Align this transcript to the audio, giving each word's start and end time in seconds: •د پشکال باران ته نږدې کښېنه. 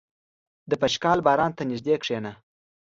•د 0.69 0.71
پشکال 0.81 1.19
باران 1.25 1.51
ته 1.57 1.63
نږدې 1.69 1.95
کښېنه. 2.01 2.31